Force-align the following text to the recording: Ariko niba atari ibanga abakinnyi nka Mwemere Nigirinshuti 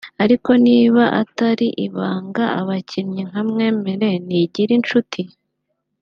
Ariko 0.23 0.49
niba 0.65 1.03
atari 1.21 1.67
ibanga 1.85 2.43
abakinnyi 2.59 3.21
nka 3.29 3.41
Mwemere 3.49 4.09
Nigirinshuti 4.27 5.21